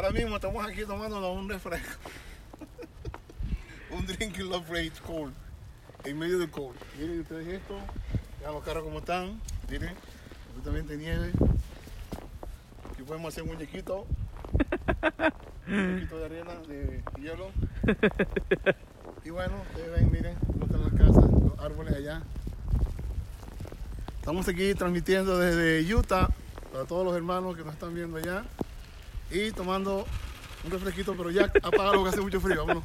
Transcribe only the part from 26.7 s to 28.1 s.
para todos los hermanos que nos están